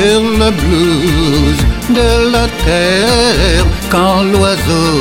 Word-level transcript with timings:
sur 0.00 0.22
le 0.22 0.50
blues 0.50 1.60
de 1.90 2.32
la 2.34 2.46
terre 2.64 3.64
quand 3.90 4.22
l'oiseau 4.32 4.92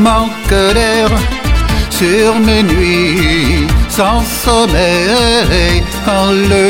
manque 0.00 0.54
d'air 0.74 1.08
sur 1.90 2.34
mes 2.46 2.62
nuits 2.62 3.66
sans 3.88 4.22
sommeil 4.44 5.82
quand 6.04 6.30
le 6.52 6.66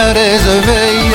malaise 0.00 0.50
veille. 0.68 1.14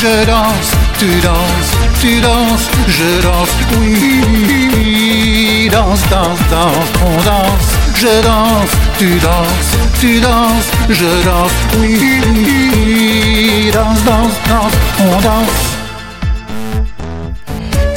Je 0.00 0.14
danse, 0.32 0.70
tu 1.00 1.10
danses, 1.28 1.72
tu 2.00 2.20
danses, 2.20 2.68
je 2.98 3.10
danse, 3.26 3.54
oui, 3.78 5.68
danse, 5.70 6.02
danse, 6.10 6.42
danse, 6.50 6.90
on 7.08 7.16
danse, 7.30 7.53
je 7.94 8.22
danse, 8.22 8.74
tu 8.98 9.18
danses, 9.18 9.72
tu 10.00 10.20
danses, 10.20 10.70
je 10.88 11.10
danse, 11.28 11.52
oui, 11.78 13.70
danse, 13.72 14.02
danse, 14.04 14.36
danse, 14.48 14.76
on 15.00 15.20
danse. 15.20 15.58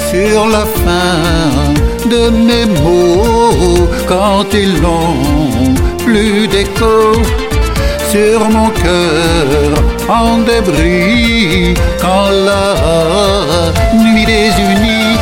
Sur 0.09 0.47
la 0.47 0.65
fin 0.83 1.73
de 2.09 2.29
mes 2.29 2.65
mots 2.81 3.87
quand 4.07 4.45
ils 4.53 4.81
n'ont 4.81 5.75
plus 6.05 6.47
d'écho 6.47 7.21
sur 8.11 8.49
mon 8.49 8.69
cœur 8.69 9.69
en 10.07 10.37
débris 10.39 11.73
quand 11.99 12.29
la 12.29 13.73
nuit 13.93 14.25
désunie. 14.25 15.17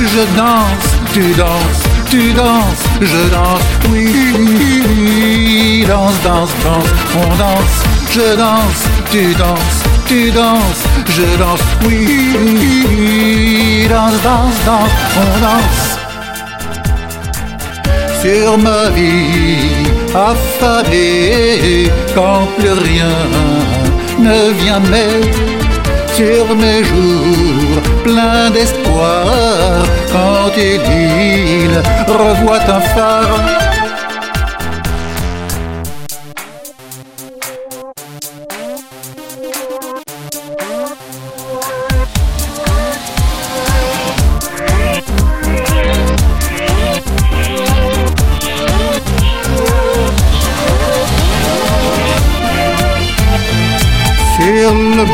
Je 0.00 0.22
danse, 0.36 0.95
tu 1.16 1.32
danses, 1.32 1.82
tu 2.10 2.34
danses, 2.34 2.84
je 3.00 3.30
danse, 3.30 3.62
oui, 3.90 5.82
danse, 5.88 6.20
danse, 6.22 6.50
danse, 6.62 6.90
on 7.16 7.36
danse, 7.38 7.84
je 8.10 8.36
danse, 8.36 8.84
tu 9.10 9.34
danses, 9.34 9.82
tu 10.06 10.30
danses, 10.30 10.84
je 11.16 11.24
danse, 11.38 11.62
oui, 11.86 13.86
danse, 13.88 14.20
danse, 14.22 14.62
danse, 14.66 14.90
on 15.22 15.40
danse. 15.46 15.84
Sur 18.20 18.58
ma 18.58 18.90
vie 18.90 19.86
affamée, 20.14 21.90
quand 22.14 22.46
plus 22.58 22.76
rien 22.90 23.16
ne 24.18 24.50
vient 24.60 24.82
mais 24.90 25.20
sur 26.16 26.54
mes 26.56 26.82
jours 26.82 27.82
pleins 28.02 28.50
d'espoir, 28.50 29.84
quand 30.10 30.50
il 30.56 31.70
revoit 32.08 32.64
un 32.76 32.80
phare. 32.80 33.66
sur 54.38 54.74
le 54.74 55.04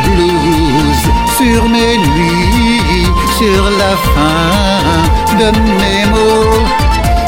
sur 1.42 1.68
mes 1.68 1.98
nuits, 1.98 3.06
sur 3.38 3.62
la 3.82 3.94
fin 4.14 5.36
de 5.40 5.48
mes 5.80 6.04
mots, 6.14 6.64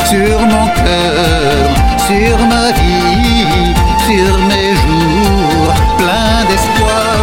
sur 0.08 0.38
mon 0.52 0.66
cœur, 0.82 1.64
sur 2.06 2.36
ma 2.52 2.66
vie, 2.78 3.74
sur 4.06 4.32
mes 4.50 4.70
jours 4.82 5.74
pleins 5.98 6.42
d'espoir. 6.48 7.16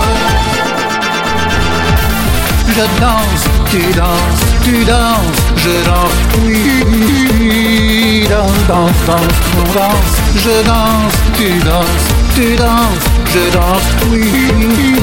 Je 2.75 2.85
danse, 2.99 3.43
tu 3.71 3.83
danses, 4.01 4.45
tu 4.65 4.83
danses, 4.83 5.41
je 5.63 5.75
danse, 5.89 6.19
oui, 6.43 8.27
danse, 8.29 8.61
danse, 8.67 9.01
danse, 9.07 9.39
on 9.59 9.67
danse, 9.79 10.13
je 10.43 10.55
danse, 10.71 11.17
tu 11.37 11.49
danses, 11.69 12.07
tu 12.35 12.55
danses, 12.55 13.07
je 13.33 13.43
danse, 13.57 13.89
oui, 14.09 15.00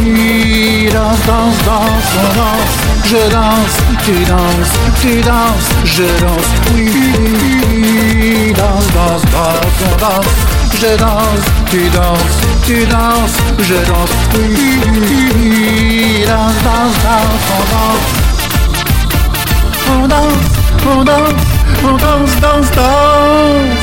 danse, 1.28 1.58
danse, 1.64 2.10
on 2.24 2.30
danse, 2.40 2.76
je 3.10 3.22
danse, 3.30 3.76
tu 4.04 4.16
danses, 4.24 4.74
tu 5.02 5.20
danses, 5.20 5.70
je 5.84 6.08
danse, 6.24 6.50
oui, 6.74 8.52
danse, 8.56 8.88
danse, 8.96 9.24
danse, 9.36 9.78
on 9.86 9.96
danse, 10.04 10.32
je 10.80 10.92
danse, 10.96 11.46
tu 11.70 11.82
danses, 11.90 12.38
tu 12.66 12.86
danses, 12.86 13.36
je 13.68 13.78
danse, 13.90 14.14
oui, 14.34 16.24
danse, 16.26 16.58
danse, 16.68 16.96
danse, 17.06 17.46
on 17.56 17.64
danse. 17.74 18.08
On 19.90 20.08
danse, 20.08 20.48
on 20.86 21.04
danse, 21.04 21.44
on 21.84 21.96
danse, 21.96 22.34
danse, 22.40 22.70
danse. 22.70 23.77